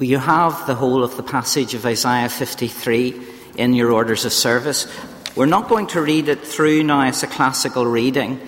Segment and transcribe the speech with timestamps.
[0.00, 3.20] you have the whole of the passage of Isaiah 53
[3.56, 4.86] in your orders of service.
[5.34, 8.40] We're not going to read it through now as a classical reading,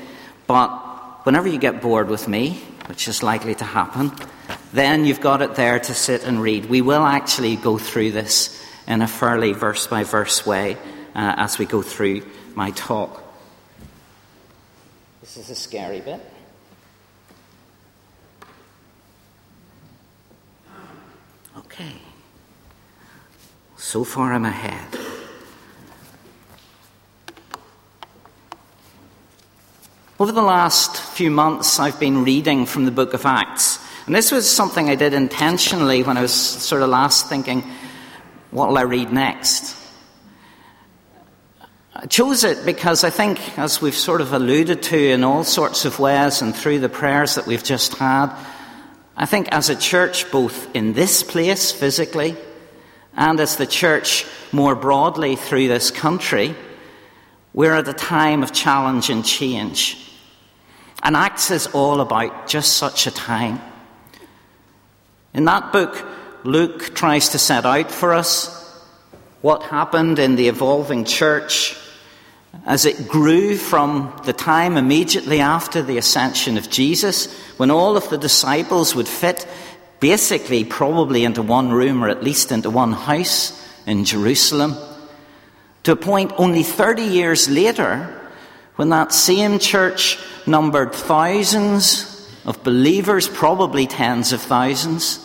[0.46, 0.68] but
[1.24, 4.12] whenever you get bored with me, which is likely to happen,
[4.72, 6.66] then you've got it there to sit and read.
[6.66, 10.76] We will actually go through this in a fairly verse by verse way
[11.14, 12.22] uh, as we go through
[12.54, 13.22] my talk.
[15.20, 16.20] This is a scary bit.
[21.80, 21.92] Okay.
[23.78, 24.98] So far I'm ahead.
[30.18, 33.78] Over the last few months, I've been reading from the book of Acts.
[34.04, 37.64] And this was something I did intentionally when I was sort of last thinking,
[38.50, 39.74] what will I read next?
[41.94, 45.86] I chose it because I think, as we've sort of alluded to in all sorts
[45.86, 48.36] of ways and through the prayers that we've just had,
[49.20, 52.38] I think as a church, both in this place physically
[53.14, 56.54] and as the church more broadly through this country,
[57.52, 60.10] we're at a time of challenge and change.
[61.02, 63.60] And Acts is all about just such a time.
[65.34, 66.02] In that book,
[66.42, 68.48] Luke tries to set out for us
[69.42, 71.76] what happened in the evolving church
[72.66, 78.08] as it grew from the time immediately after the ascension of Jesus, when all of
[78.10, 79.46] the disciples would fit
[80.00, 84.74] basically probably into one room or at least into one house in Jerusalem,
[85.82, 88.16] to a point only 30 years later
[88.76, 92.06] when that same church numbered thousands
[92.44, 95.18] of believers, probably tens of thousands,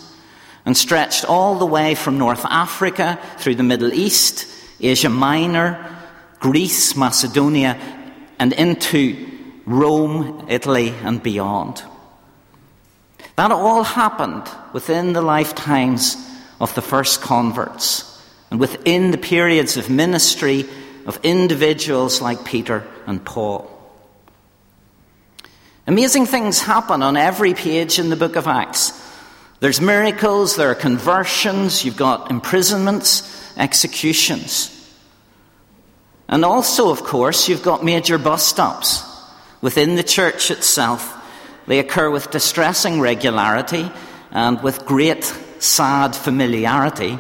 [0.66, 4.48] and stretched all the way from North Africa through the Middle East,
[4.80, 5.95] Asia Minor,
[6.40, 7.78] Greece, Macedonia,
[8.40, 9.28] and into
[9.66, 11.84] Rome, Italy, and beyond.
[13.36, 16.16] That all happened within the lifetimes
[16.62, 18.12] of the first converts
[18.50, 20.66] and within the periods of ministry
[21.06, 23.72] of individuals like Peter and Paul.
[25.88, 29.02] Amazing things happen on every page in the book of Acts.
[29.60, 34.72] There's miracles, there are conversions, you've got imprisonments, executions.
[36.28, 39.04] And also, of course, you've got major bus stops.
[39.66, 41.12] within the church itself.
[41.66, 43.90] They occur with distressing regularity
[44.30, 45.24] and with great
[45.58, 47.18] sad familiarity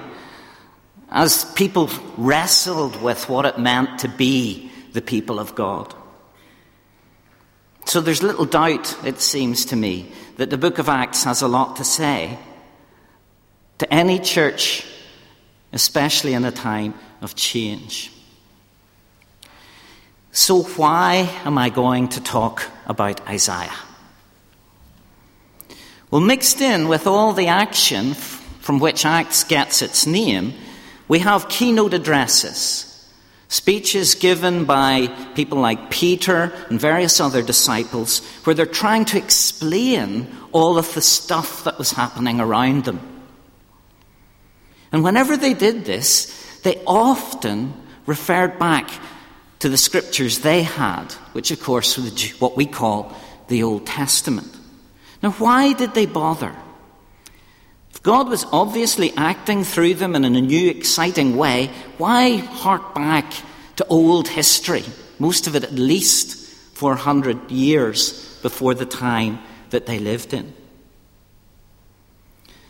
[1.09, 5.91] as people wrestled with what it meant to be the people of God.
[7.85, 11.47] So there's little doubt, it seems to me, that the book of Acts has a
[11.47, 12.37] lot to say
[13.79, 14.85] to any church,
[15.73, 16.93] especially in a time
[17.23, 18.11] of change.
[20.35, 23.71] So, why am I going to talk about Isaiah?
[26.11, 28.15] Well, mixed in with all the action
[28.59, 30.53] from which Acts gets its name
[31.07, 33.09] we have keynote addresses,
[33.47, 40.27] speeches given by people like Peter and various other disciples, where they're trying to explain
[40.51, 42.99] all of the stuff that was happening around them.
[44.91, 47.73] And whenever they did this, they often
[48.05, 48.91] referred back
[49.59, 53.15] to the scriptures they had, which, of course, was what we call
[53.47, 54.55] the Old Testament.
[55.21, 56.55] Now, why did they bother?
[57.91, 61.71] If God was obviously acting through them in a new, exciting way.
[61.97, 63.33] Why hark back
[63.77, 64.83] to old history?
[65.17, 66.37] Most of it at least
[66.75, 69.39] 400 years before the time
[69.69, 70.53] that they lived in.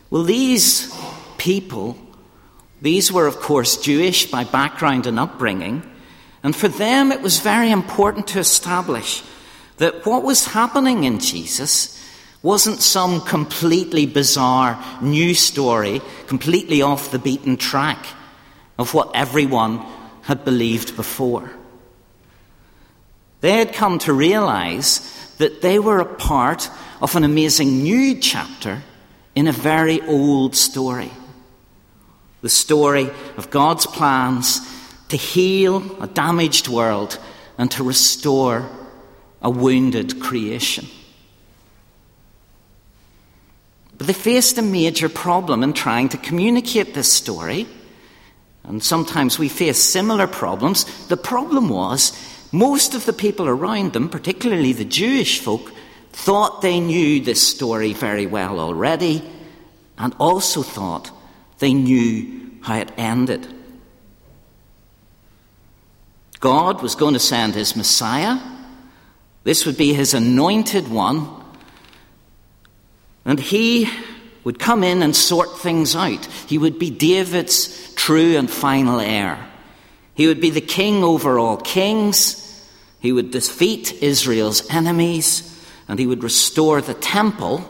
[0.08, 0.96] Well, these
[1.36, 1.98] people,
[2.80, 5.82] these were, of course, Jewish by background and upbringing,
[6.46, 9.24] and for them it was very important to establish
[9.78, 12.00] that what was happening in Jesus
[12.40, 18.06] wasn't some completely bizarre new story, completely off the beaten track
[18.78, 19.84] of what everyone
[20.22, 21.50] had believed before.
[23.40, 25.00] They had come to realize
[25.38, 26.70] that they were a part
[27.02, 28.84] of an amazing new chapter
[29.34, 31.10] in a very old story.
[32.42, 34.60] The story of God's plans
[35.08, 37.18] to heal a damaged world
[37.58, 38.68] and to restore
[39.40, 40.86] a wounded creation.
[43.96, 47.66] But they faced a major problem in trying to communicate this story.
[48.64, 50.84] And sometimes we face similar problems.
[51.06, 52.12] The problem was
[52.52, 55.72] most of the people around them, particularly the Jewish folk,
[56.12, 59.22] thought they knew this story very well already
[59.98, 61.10] and also thought
[61.58, 63.46] they knew how it ended.
[66.40, 68.38] God was going to send his Messiah.
[69.44, 71.28] This would be his anointed one
[73.24, 73.88] and he
[74.44, 76.24] would come in and sort things out.
[76.46, 79.44] He would be David's true and final heir.
[80.14, 82.42] He would be the king over all kings.
[83.00, 85.52] He would defeat Israel's enemies
[85.88, 87.68] and he would restore the temple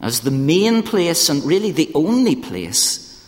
[0.00, 3.24] as the main place and really the only place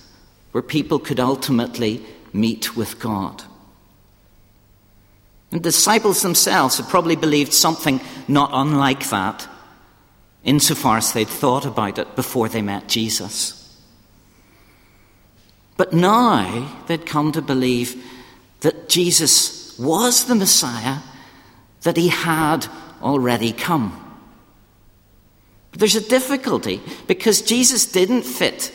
[0.53, 3.43] where people could ultimately meet with God.
[5.51, 9.49] And the disciples themselves had probably believed something not unlike that,
[10.45, 13.55] insofar as they'd thought about it before they met Jesus.
[15.77, 18.05] But now they'd come to believe
[18.61, 20.99] that Jesus was the Messiah,
[21.83, 22.67] that he had
[23.01, 24.05] already come.
[25.71, 28.75] But there's a difficulty because Jesus didn't fit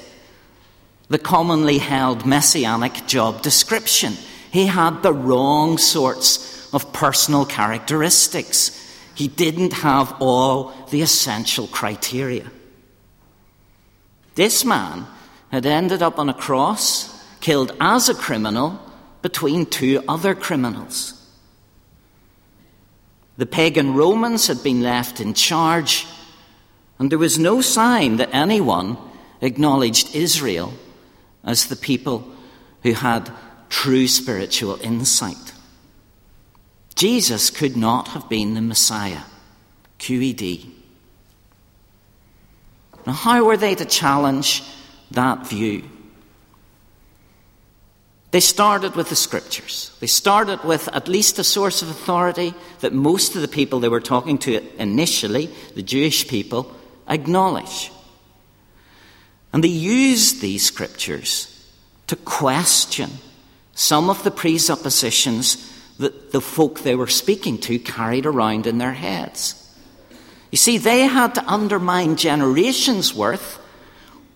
[1.09, 4.13] the commonly held messianic job description.
[4.51, 8.79] He had the wrong sorts of personal characteristics.
[9.15, 12.51] He didn't have all the essential criteria.
[14.35, 15.05] This man
[15.51, 18.79] had ended up on a cross, killed as a criminal
[19.21, 21.13] between two other criminals.
[23.37, 26.07] The pagan Romans had been left in charge,
[26.97, 28.97] and there was no sign that anyone
[29.41, 30.73] acknowledged Israel
[31.43, 32.27] as the people
[32.83, 33.31] who had
[33.69, 35.52] true spiritual insight.
[36.95, 39.23] Jesus could not have been the Messiah.
[39.99, 40.69] QED.
[43.05, 44.63] Now, how were they to challenge
[45.11, 45.83] that view?
[48.31, 49.95] They started with the scriptures.
[49.99, 53.89] They started with at least a source of authority that most of the people they
[53.89, 56.75] were talking to initially, the Jewish people,
[57.07, 57.91] acknowledge.
[59.53, 61.49] And they used these scriptures
[62.07, 63.11] to question
[63.75, 68.93] some of the presuppositions that the folk they were speaking to carried around in their
[68.93, 69.59] heads.
[70.51, 73.59] You see, they had to undermine generations' worth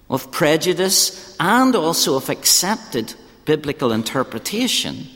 [0.09, 3.13] of prejudice and also of accepted
[3.45, 5.07] biblical interpretation,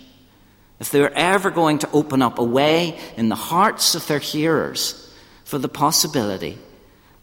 [0.79, 4.19] if they were ever going to open up a way in the hearts of their
[4.19, 6.57] hearers for the possibility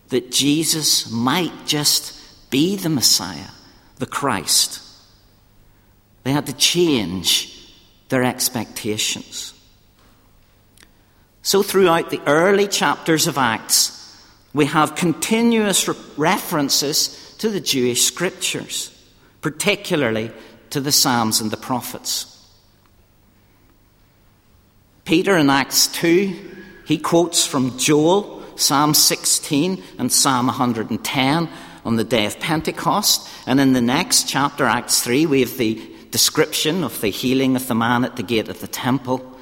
[0.08, 3.50] that Jesus might just be the Messiah,
[3.96, 4.80] the Christ,
[6.24, 7.57] they had to change
[8.08, 9.55] their expectations.
[11.43, 13.94] So, throughout the early chapters of Acts,
[14.52, 18.94] we have continuous re- references to the Jewish scriptures,
[19.40, 20.31] particularly
[20.70, 22.34] to the Psalms and the prophets.
[25.04, 26.37] Peter in Acts 2,
[26.84, 31.49] he quotes from Joel, Psalm 16, and Psalm 110
[31.84, 33.26] on the day of Pentecost.
[33.46, 35.76] And in the next chapter, Acts 3, we have the
[36.10, 39.37] description of the healing of the man at the gate of the temple.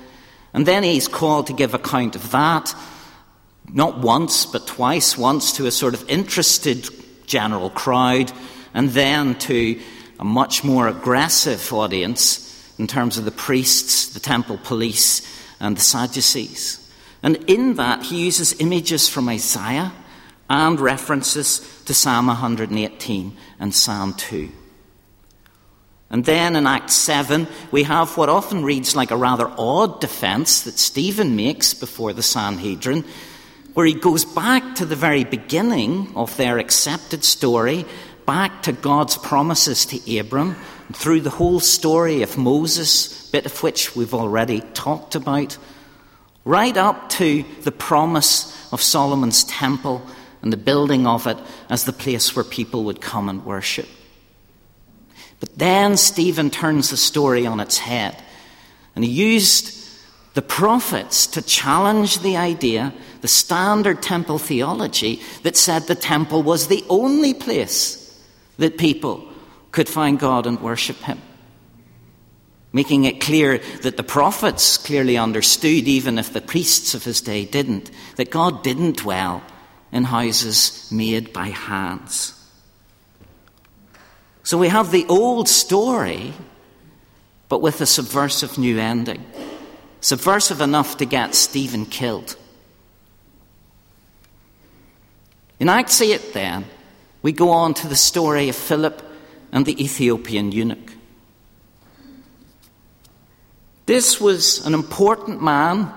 [0.53, 2.75] And then he's called to give account of that,
[3.73, 5.19] not once, but twice.
[5.19, 6.89] Once to a sort of interested
[7.27, 8.33] general crowd,
[8.73, 9.81] and then to
[10.19, 12.43] a much more aggressive audience
[12.79, 15.23] in terms of the priests, the temple police,
[15.61, 16.83] and the Sadducees.
[17.23, 19.93] And in that, he uses images from Isaiah
[20.49, 24.51] and references to Psalm 118 and Psalm 2.
[26.11, 30.62] And then in Act 7, we have what often reads like a rather odd defense
[30.62, 33.05] that Stephen makes before the Sanhedrin,
[33.75, 37.85] where he goes back to the very beginning of their accepted story
[38.25, 40.57] back to God's promises to Abram
[40.92, 45.59] through the whole story of Moses, bit of which we've already talked about,
[46.45, 50.02] right up to the promise of Solomon's temple
[50.42, 51.38] and the building of it
[51.69, 53.88] as the place where people would come and worship.
[55.40, 58.16] But then Stephen turns the story on its head,
[58.95, 59.76] and he used
[60.37, 66.69] the prophets to challenge the idea, the standard temple theology, that said the temple was
[66.69, 68.23] the only place
[68.59, 69.26] that people
[69.73, 71.21] could find God and worship Him.
[72.73, 77.47] Making it clear that the prophets clearly understood, even if the priests of his day
[77.47, 79.43] didn't, that God didn't dwell
[79.90, 82.36] in houses made by hands.
[84.47, 86.33] So we have the old story,
[87.49, 89.25] but with a subversive new ending.
[90.00, 92.37] Subversive enough to get Stephen killed.
[95.59, 96.65] In Acts 8, then,
[97.23, 99.03] we go on to the story of Philip
[99.50, 100.93] and the Ethiopian eunuch.
[103.87, 105.93] This was an important man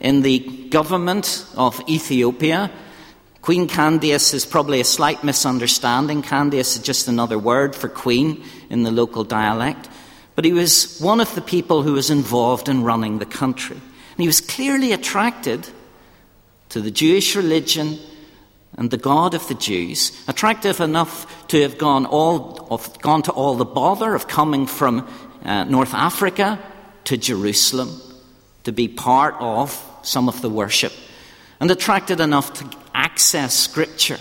[0.00, 2.72] in the government of Ethiopia.
[3.44, 6.22] Queen Candace is probably a slight misunderstanding.
[6.22, 9.86] Candace is just another word for queen in the local dialect.
[10.34, 13.76] But he was one of the people who was involved in running the country.
[13.76, 15.68] And he was clearly attracted
[16.70, 17.98] to the Jewish religion
[18.78, 23.32] and the God of the Jews, attractive enough to have gone, all, of, gone to
[23.32, 25.06] all the bother of coming from
[25.44, 26.58] uh, North Africa
[27.04, 28.00] to Jerusalem
[28.62, 30.94] to be part of some of the worship,
[31.60, 32.83] and attracted enough to
[33.14, 34.18] access Scripture.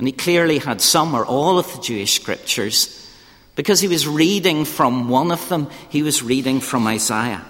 [0.00, 3.08] And he clearly had some or all of the Jewish Scriptures
[3.54, 7.44] because he was reading from one of them, he was reading from Isaiah.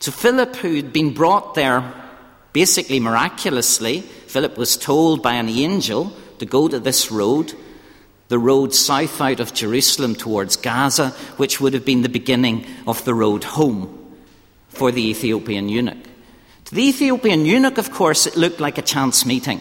[0.00, 1.94] So Philip, who'd been brought there
[2.52, 7.54] basically miraculously, Philip was told by an angel to go to this road,
[8.28, 11.08] the road south out of Jerusalem towards Gaza,
[11.38, 14.14] which would have been the beginning of the road home
[14.68, 16.15] for the Ethiopian eunuch.
[16.66, 19.60] To the Ethiopian eunuch, of course, it looked like a chance meeting.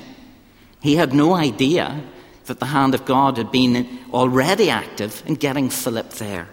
[0.81, 2.01] He had no idea
[2.45, 6.47] that the hand of God had been already active in getting Philip there.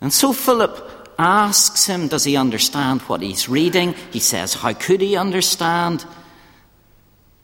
[0.00, 3.94] And so Philip asks him, Does he understand what he's reading?
[4.10, 6.06] He says, How could he understand?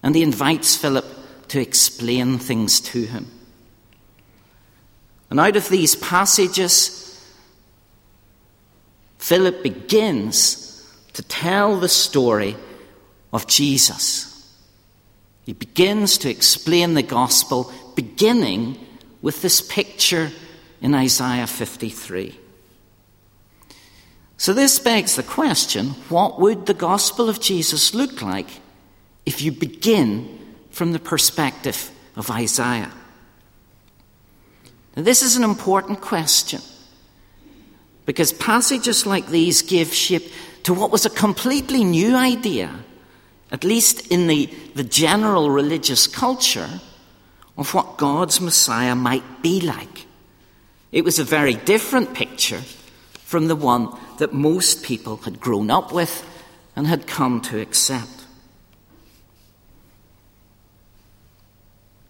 [0.03, 1.05] And he invites Philip
[1.49, 3.31] to explain things to him.
[5.29, 7.03] And out of these passages,
[9.19, 10.64] Philip begins
[11.15, 12.57] to tell the story
[13.33, 14.31] of Jesus.
[15.45, 18.79] He begins to explain the gospel, beginning
[19.23, 20.31] with this picture
[20.81, 22.39] in Isaiah 53.
[24.37, 28.49] So, this begs the question what would the gospel of Jesus look like
[29.25, 32.93] if you begin from the perspective of Isaiah?
[34.97, 36.61] Now, this is an important question
[38.07, 40.31] because passages like these give shape
[40.65, 42.85] to what was a completely new idea
[43.55, 46.81] at least in the, the general religious culture,
[47.57, 50.07] of what God's Messiah might be like.
[50.91, 52.63] It was a very different picture
[53.21, 56.27] from the one that most people had grown up with
[56.75, 58.25] and had come to accept.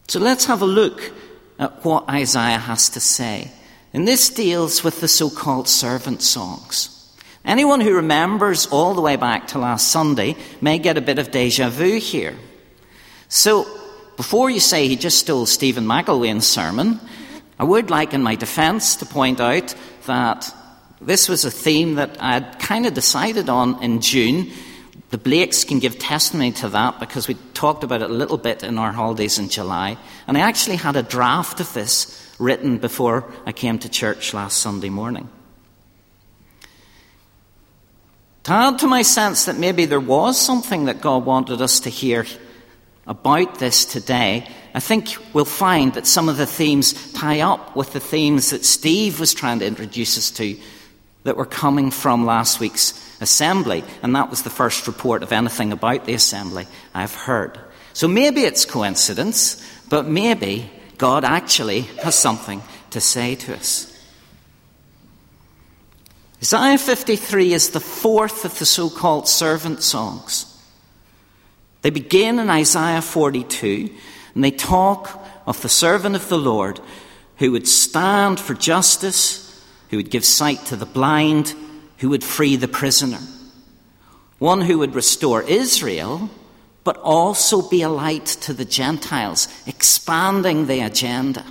[0.08, 1.12] So let's have a look
[1.58, 3.52] at what Isaiah has to say.
[3.92, 6.93] And this deals with the so called servant songs.
[7.44, 11.30] Anyone who remembers all the way back to last Sunday may get a bit of
[11.30, 12.34] deja vu here.
[13.28, 13.66] So,
[14.16, 17.00] before you say he just stole Stephen McElwain's sermon,
[17.58, 19.74] I would like, in my defense, to point out
[20.06, 20.54] that
[21.00, 24.50] this was a theme that I'd kind of decided on in June.
[25.10, 28.62] The Blakes can give testimony to that because we talked about it a little bit
[28.62, 29.98] in our holidays in July.
[30.26, 34.58] And I actually had a draft of this written before I came to church last
[34.58, 35.28] Sunday morning.
[38.44, 41.90] To add to my sense that maybe there was something that God wanted us to
[41.90, 42.26] hear
[43.06, 47.94] about this today, I think we'll find that some of the themes tie up with
[47.94, 50.58] the themes that Steve was trying to introduce us to
[51.22, 53.82] that were coming from last week's assembly.
[54.02, 57.58] And that was the first report of anything about the assembly I've heard.
[57.94, 63.93] So maybe it's coincidence, but maybe God actually has something to say to us.
[66.44, 70.44] Isaiah 53 is the fourth of the so called servant songs.
[71.80, 73.88] They begin in Isaiah 42
[74.34, 76.80] and they talk of the servant of the Lord
[77.38, 81.54] who would stand for justice, who would give sight to the blind,
[81.96, 83.20] who would free the prisoner.
[84.38, 86.28] One who would restore Israel,
[86.84, 91.46] but also be a light to the Gentiles, expanding the agenda.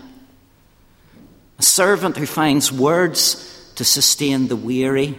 [1.57, 5.17] A servant who finds words to sustain the weary,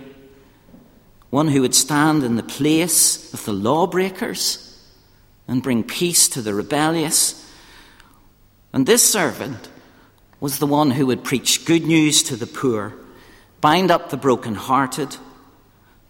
[1.30, 4.60] one who would stand in the place of the lawbreakers
[5.48, 7.52] and bring peace to the rebellious.
[8.72, 9.68] And this servant
[10.40, 12.94] was the one who would preach good news to the poor,
[13.60, 15.16] bind up the broken-hearted,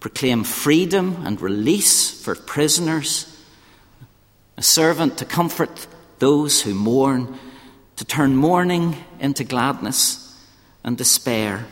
[0.00, 3.30] proclaim freedom and release for prisoners,
[4.56, 5.86] a servant to comfort
[6.18, 7.38] those who mourn,
[7.96, 10.38] to turn mourning into gladness
[10.82, 11.64] and despair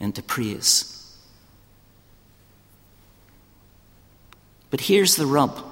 [0.00, 0.92] into praise.
[4.70, 5.64] But here's the rub.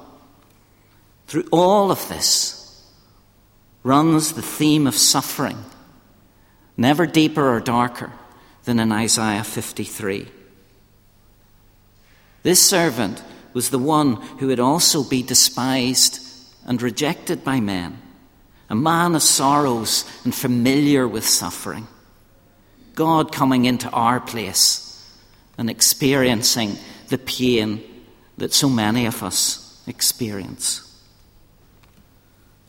[1.26, 2.60] Through all of this
[3.82, 5.62] runs the theme of suffering,
[6.76, 8.12] never deeper or darker
[8.64, 10.28] than in Isaiah 53.
[12.42, 16.20] This servant was the one who would also be despised
[16.66, 18.00] and rejected by men,
[18.68, 21.86] a man of sorrows and familiar with suffering.
[22.94, 24.80] God coming into our place
[25.58, 27.82] and experiencing the pain
[28.38, 30.80] that so many of us experience.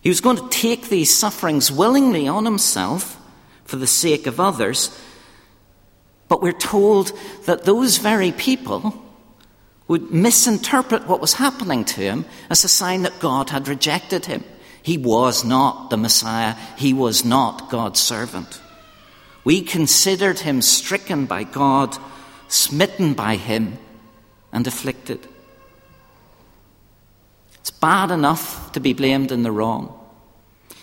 [0.02, 3.20] He was going to take these sufferings willingly on himself
[3.64, 4.96] for the sake of others,
[6.28, 7.12] but we're told
[7.46, 9.02] that those very people
[9.88, 14.44] would misinterpret what was happening to him as a sign that God had rejected him.
[14.82, 18.62] He was not the Messiah, he was not God's servant.
[19.46, 21.98] We considered him stricken by God,
[22.50, 23.78] smitten by him,
[24.52, 25.26] and afflicted.
[27.60, 29.98] It's bad enough to be blamed in the wrong.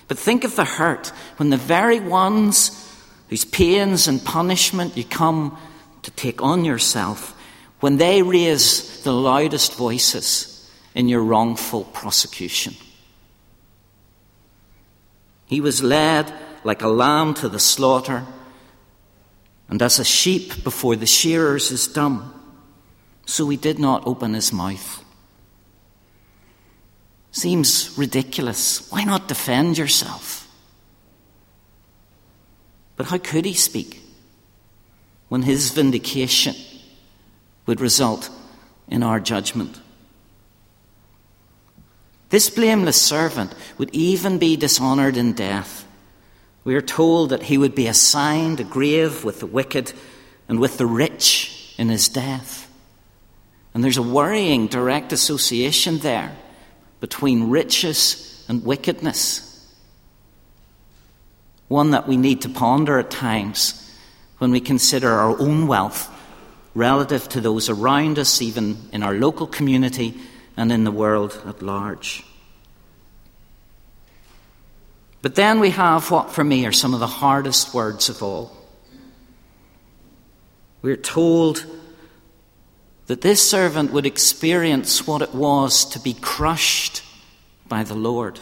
[0.09, 2.79] But think of the hurt when the very ones
[3.29, 5.59] whose pains and punishment you come
[6.03, 7.35] to take on yourself,
[7.81, 12.75] when they raise the loudest voices in your wrongful prosecution.
[15.47, 16.33] He was led
[16.65, 18.25] like a lamb to the slaughter,
[19.69, 22.35] and as a sheep before the shearers is dumb,
[23.27, 25.05] so he did not open his mouth.
[27.31, 28.91] Seems ridiculous.
[28.91, 30.47] Why not defend yourself?
[32.97, 34.03] But how could he speak
[35.29, 36.55] when his vindication
[37.65, 38.29] would result
[38.89, 39.81] in our judgment?
[42.29, 45.87] This blameless servant would even be dishonored in death.
[46.65, 49.93] We are told that he would be assigned a grave with the wicked
[50.49, 52.71] and with the rich in his death.
[53.75, 56.37] And there's a worrying direct association there
[57.01, 59.49] between riches and wickedness.
[61.69, 63.79] One that we need to ponder at times
[64.39, 66.11] when we consider our own wealth
[66.75, 70.21] relative to those around us, even in our local community
[70.57, 72.25] and in the world at large.
[75.23, 78.57] But then we have what for me are some of the hardest words of all.
[80.83, 81.65] We're told
[83.07, 87.05] that this servant would experience what it was to be crushed
[87.69, 88.41] by the Lord.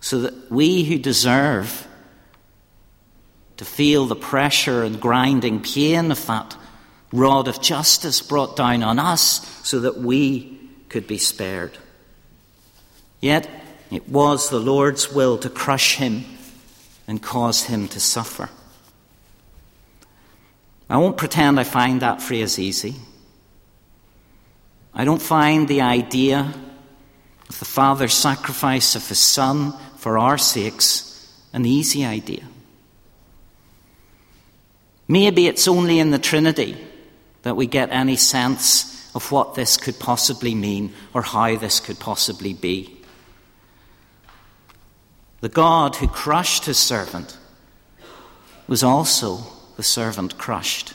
[0.00, 1.86] So that we who deserve
[3.56, 6.56] to feel the pressure and grinding pain of that
[7.12, 11.76] rod of justice brought down on us, so that we could be spared.
[13.20, 13.48] Yet
[13.90, 16.24] it was the Lord's will to crush him
[17.08, 18.48] and cause him to suffer.
[20.88, 22.96] I won't pretend I find that phrase easy.
[24.92, 26.52] I don't find the idea
[27.48, 31.06] of the Father's sacrifice of His Son for our sakes
[31.52, 32.44] an easy idea.
[35.08, 36.76] Maybe it's only in the Trinity
[37.42, 41.98] that we get any sense of what this could possibly mean or how this could
[41.98, 42.99] possibly be.
[45.40, 47.38] The God who crushed his servant
[48.66, 49.40] was also
[49.76, 50.94] the servant crushed.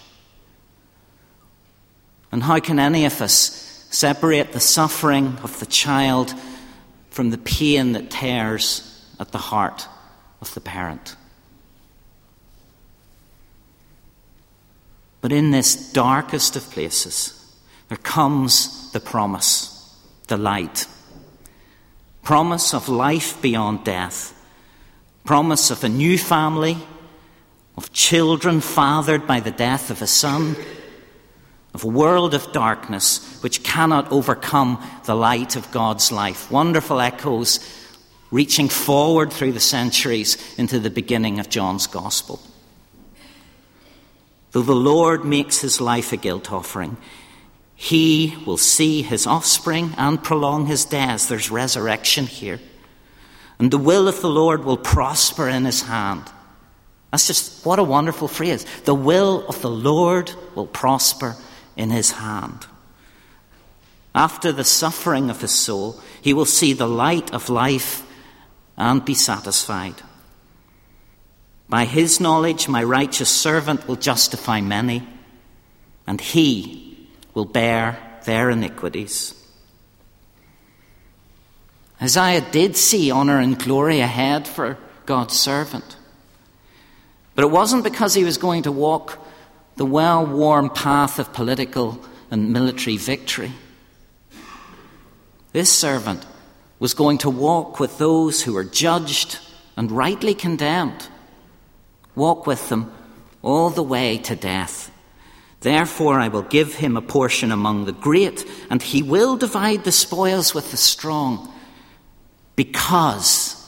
[2.32, 6.34] And how can any of us separate the suffering of the child
[7.10, 9.88] from the pain that tears at the heart
[10.42, 11.16] of the parent?
[15.22, 17.56] But in this darkest of places,
[17.88, 20.86] there comes the promise, the light.
[22.22, 24.35] Promise of life beyond death.
[25.26, 26.78] Promise of a new family
[27.76, 30.56] of children fathered by the death of a son,
[31.74, 36.50] of a world of darkness which cannot overcome the light of God's life.
[36.52, 37.60] Wonderful echoes
[38.32, 42.40] reaching forward through the centuries into the beginning of John's Gospel.
[44.52, 46.98] Though the Lord makes his life a guilt offering,
[47.76, 51.28] he will see his offspring and prolong his days.
[51.28, 52.60] There's resurrection here.
[53.60, 56.24] And the will of the Lord will prosper in his hand.
[57.12, 58.66] That's just what a wonderful phrase.
[58.84, 61.38] The will of the Lord will prosper
[61.78, 62.68] in his hand.
[64.14, 68.06] After the suffering of his soul, he will see the light of life
[68.78, 69.96] and be satisfied.
[71.68, 75.08] By his knowledge, my righteous servant will justify many,
[76.06, 79.34] and he will bear their iniquities.
[82.02, 85.98] Isaiah did see honour and glory ahead for God's servant.
[87.36, 89.20] But it wasn't because he was going to walk
[89.76, 92.00] the well worn path of political
[92.32, 93.52] and military victory.
[95.52, 96.26] This servant
[96.80, 99.40] was going to walk with those who were judged
[99.78, 101.08] and rightly condemned,
[102.16, 102.92] walk with them
[103.42, 104.92] all the way to death.
[105.62, 109.92] Therefore, I will give him a portion among the great, and he will divide the
[109.92, 111.52] spoils with the strong,
[112.56, 113.62] because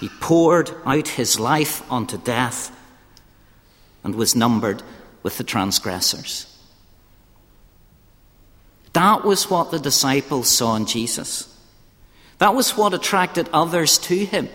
[0.00, 2.70] he poured out his life unto death
[4.04, 4.82] and was numbered
[5.22, 6.52] with the transgressors.
[8.92, 11.52] That was what the disciples saw in Jesus.
[12.38, 14.48] That was what attracted others to him.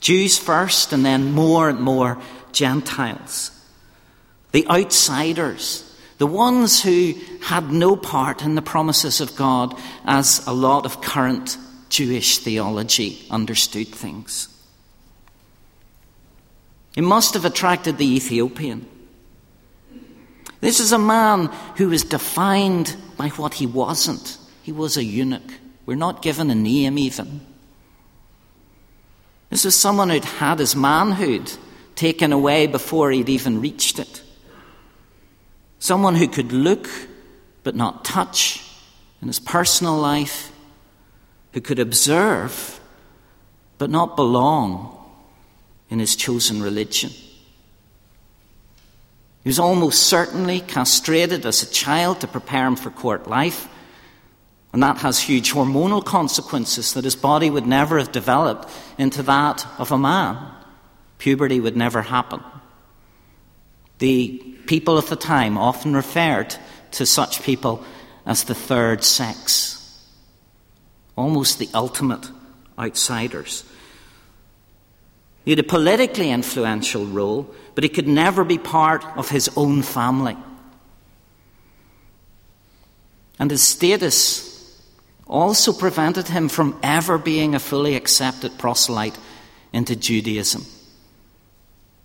[0.00, 2.18] Jews first, and then more and more
[2.52, 3.50] Gentiles.
[4.52, 10.52] The outsiders, the ones who had no part in the promises of God as a
[10.52, 11.56] lot of current
[11.92, 14.48] Jewish theology understood things.
[16.96, 18.86] It must have attracted the Ethiopian.
[20.62, 24.38] This is a man who was defined by what he wasn't.
[24.62, 25.52] He was a eunuch.
[25.84, 27.42] We're not given a name, even.
[29.50, 31.52] This was someone who'd had his manhood
[31.94, 34.22] taken away before he'd even reached it.
[35.78, 36.88] Someone who could look
[37.64, 38.66] but not touch
[39.20, 40.51] in his personal life,
[41.52, 42.80] who could observe
[43.78, 44.98] but not belong
[45.90, 47.10] in his chosen religion.
[49.42, 53.68] He was almost certainly castrated as a child to prepare him for court life.
[54.72, 59.66] And that has huge hormonal consequences that his body would never have developed into that
[59.78, 60.38] of a man.
[61.18, 62.40] Puberty would never happen.
[63.98, 66.56] The people of the time often referred
[66.92, 67.84] to such people
[68.24, 69.81] as the third sex,
[71.16, 72.30] almost the ultimate
[72.78, 73.64] outsiders.
[75.44, 79.82] He had a politically influential role, but he could never be part of his own
[79.82, 80.36] family.
[83.38, 84.80] And his status
[85.26, 89.18] also prevented him from ever being a fully accepted proselyte
[89.72, 90.64] into Judaism.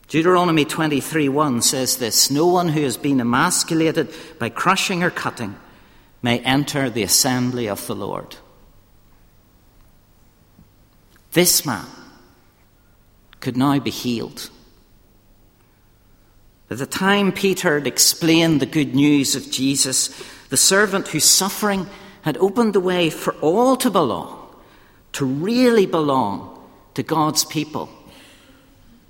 [0.08, 5.58] Deuteronomy 23:1 says this, "No one who has been emasculated by crushing or cutting
[6.22, 8.38] may enter the assembly of the Lord."
[11.38, 11.86] This man
[13.42, 14.50] could now be healed.
[16.72, 20.10] At the time Peter had explained the good news of Jesus,
[20.50, 21.86] the servant whose suffering
[22.24, 24.50] had opened the way for all to belong,
[25.12, 26.60] to really belong
[26.96, 27.88] to God's people,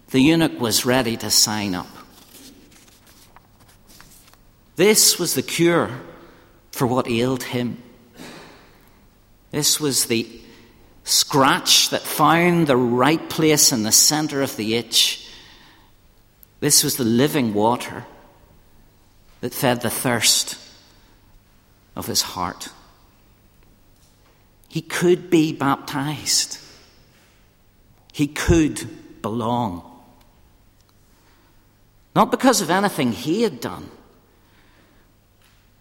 [0.09, 1.87] the eunuch was ready to sign up.
[4.75, 5.91] This was the cure
[6.71, 7.81] for what ailed him.
[9.51, 10.41] This was the
[11.07, 15.29] scratch that found the right place in the center of the itch.
[16.59, 18.05] This was the living water
[19.39, 20.57] that fed the thirst
[21.95, 22.69] of his heart.
[24.67, 26.59] He could be baptized.
[28.11, 29.83] He could belong.
[32.13, 33.91] Not because of anything he had done,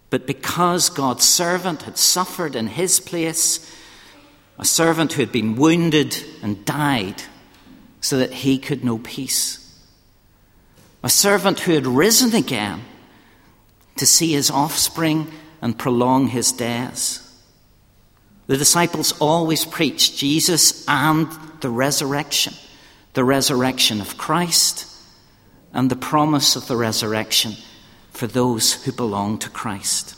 [0.08, 3.74] but because God's servant had suffered in his place,
[4.58, 7.22] a servant who had been wounded and died
[8.00, 9.62] so that he could know peace.
[11.02, 12.82] A servant who had risen again
[13.96, 17.22] to see his offspring and prolong his days.
[18.46, 21.28] The disciples always preached Jesus and
[21.60, 22.54] the resurrection,
[23.14, 24.86] the resurrection of Christ,
[25.72, 27.52] and the promise of the resurrection
[28.10, 30.15] for those who belong to Christ.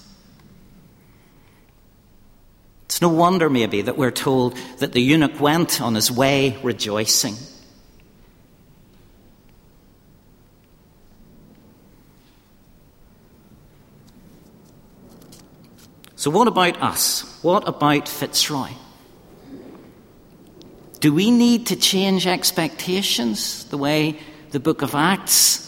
[2.88, 7.34] It's no wonder, maybe, that we're told that the eunuch went on his way rejoicing.
[16.16, 17.38] So, what about us?
[17.42, 18.70] What about Fitzroy?
[21.00, 24.18] Do we need to change expectations the way
[24.50, 25.66] the book of Acts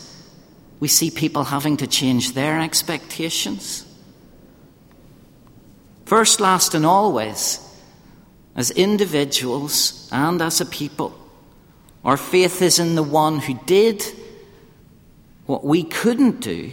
[0.81, 3.85] we see people having to change their expectations?
[6.11, 7.61] First, last, and always,
[8.57, 11.17] as individuals and as a people,
[12.05, 14.03] our faith is in the one who did
[15.47, 16.73] what we couldn't do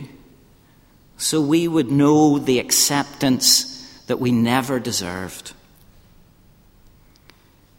[1.18, 5.54] so we would know the acceptance that we never deserved.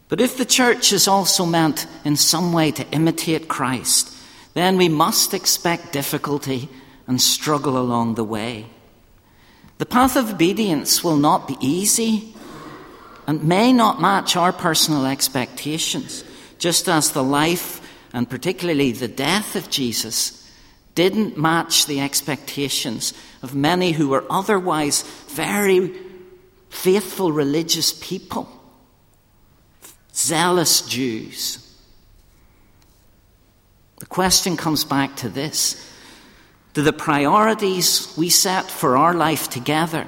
[0.08, 4.16] But if the church is also meant in some way to imitate Christ,
[4.54, 6.68] then we must expect difficulty
[7.08, 8.66] and struggle along the way.
[9.78, 12.34] The path of obedience will not be easy
[13.26, 16.24] and may not match our personal expectations,
[16.58, 17.80] just as the life
[18.12, 20.50] and particularly the death of Jesus
[20.94, 25.94] didn't match the expectations of many who were otherwise very
[26.70, 28.48] faithful religious people,
[30.12, 31.64] zealous Jews.
[34.00, 35.87] The question comes back to this
[36.78, 40.06] Do the priorities we set for our life together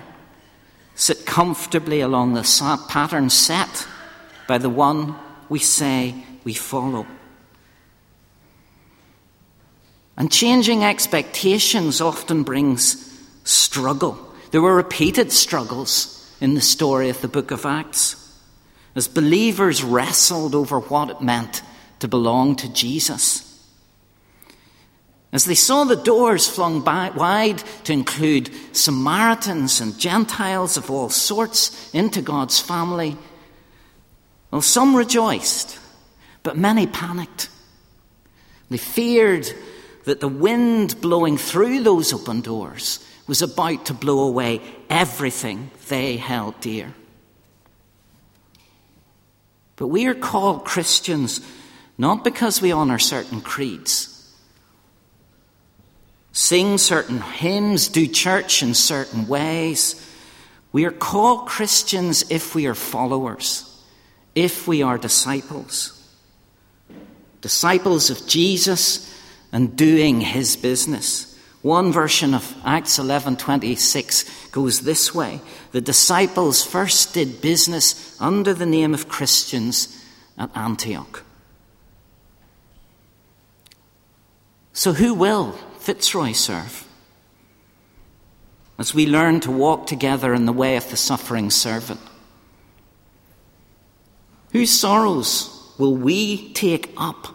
[0.95, 3.89] sit comfortably along the pattern set
[4.47, 5.17] by the one
[5.49, 7.09] we say we follow?
[10.17, 14.33] And changing expectations often brings struggle.
[14.53, 18.33] There were repeated struggles in the story of the book of Acts
[18.95, 21.63] as believers wrestled over what it meant
[21.99, 23.50] to belong to Jesus.
[25.33, 31.93] As they saw the doors flung wide to include Samaritans and Gentiles of all sorts
[31.95, 33.17] into God's family,
[34.51, 35.79] well, some rejoiced,
[36.43, 37.49] but many panicked.
[38.71, 39.49] They feared
[40.05, 46.17] that the wind blowing through those open doors was about to blow away everything they
[46.17, 46.93] held dear.
[49.77, 51.41] But we are called Christians
[51.97, 54.20] not because we honour certain creeds
[56.33, 60.07] sing certain hymns, do church in certain ways.
[60.73, 63.67] We are called Christians if we are followers,
[64.35, 65.97] if we are disciples.
[67.41, 69.07] Disciples of Jesus
[69.53, 71.27] and doing his business.
[71.63, 75.41] One version of Acts 11:26 goes this way:
[75.73, 79.89] The disciples first did business under the name of Christians
[80.39, 81.23] at Antioch.
[84.73, 86.87] So who will Fitzroy serve?
[88.79, 92.01] As we learn to walk together in the way of the suffering servant.
[94.53, 97.29] Whose sorrows will we take up?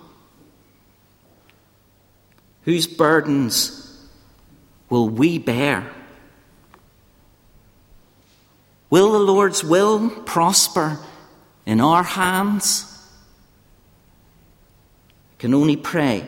[2.63, 4.08] Whose burdens
[4.89, 5.91] will we bear?
[8.91, 10.99] Will the Lord's will prosper
[11.65, 12.91] in our hands?
[15.39, 16.27] Can only pray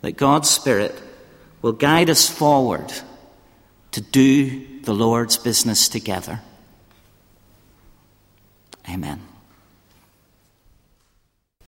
[0.00, 1.00] that God's Spirit
[1.62, 2.92] will guide us forward
[3.92, 6.40] to do the Lord's business together.
[8.88, 9.20] Amen.